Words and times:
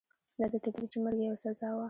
دا 0.39 0.45
د 0.51 0.55
تدریجي 0.63 0.97
مرګ 1.03 1.19
یوه 1.25 1.37
سزا 1.43 1.69
وه. 1.73 1.79